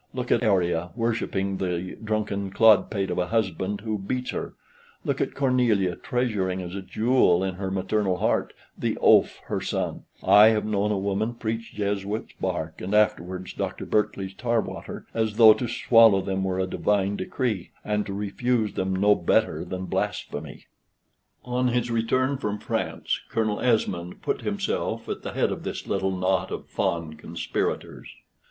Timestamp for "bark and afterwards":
12.41-13.53